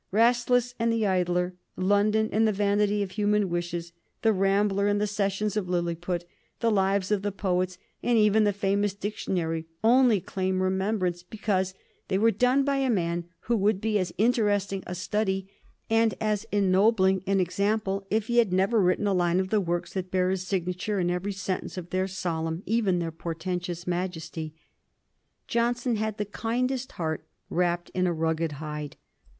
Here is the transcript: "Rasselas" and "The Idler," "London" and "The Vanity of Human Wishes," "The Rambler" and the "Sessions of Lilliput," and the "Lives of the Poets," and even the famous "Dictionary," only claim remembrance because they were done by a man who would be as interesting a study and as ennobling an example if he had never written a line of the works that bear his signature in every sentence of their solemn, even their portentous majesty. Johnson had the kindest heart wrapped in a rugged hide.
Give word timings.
"Rasselas" 0.09 0.73
and 0.79 0.91
"The 0.91 1.05
Idler," 1.05 1.53
"London" 1.75 2.27
and 2.31 2.47
"The 2.47 2.51
Vanity 2.51 3.03
of 3.03 3.11
Human 3.11 3.51
Wishes," 3.51 3.93
"The 4.23 4.33
Rambler" 4.33 4.87
and 4.87 4.99
the 4.99 5.05
"Sessions 5.05 5.55
of 5.55 5.69
Lilliput," 5.69 6.23
and 6.23 6.27
the 6.59 6.71
"Lives 6.71 7.11
of 7.11 7.21
the 7.21 7.31
Poets," 7.31 7.77
and 8.01 8.17
even 8.17 8.43
the 8.43 8.51
famous 8.51 8.95
"Dictionary," 8.95 9.67
only 9.83 10.19
claim 10.19 10.59
remembrance 10.63 11.21
because 11.21 11.75
they 12.07 12.17
were 12.17 12.31
done 12.31 12.63
by 12.63 12.77
a 12.77 12.89
man 12.89 13.25
who 13.41 13.55
would 13.57 13.79
be 13.79 13.99
as 13.99 14.11
interesting 14.17 14.81
a 14.87 14.95
study 14.95 15.47
and 15.87 16.15
as 16.19 16.47
ennobling 16.51 17.21
an 17.27 17.39
example 17.39 18.07
if 18.09 18.25
he 18.25 18.39
had 18.39 18.51
never 18.51 18.81
written 18.81 19.05
a 19.05 19.13
line 19.13 19.39
of 19.39 19.49
the 19.49 19.61
works 19.61 19.93
that 19.93 20.09
bear 20.09 20.31
his 20.31 20.47
signature 20.47 20.99
in 20.99 21.11
every 21.11 21.31
sentence 21.31 21.77
of 21.77 21.91
their 21.91 22.07
solemn, 22.07 22.63
even 22.65 22.97
their 22.97 23.11
portentous 23.11 23.85
majesty. 23.85 24.55
Johnson 25.47 25.97
had 25.97 26.17
the 26.17 26.25
kindest 26.25 26.93
heart 26.93 27.23
wrapped 27.51 27.91
in 27.91 28.07
a 28.07 28.13
rugged 28.13 28.53
hide. 28.53 28.97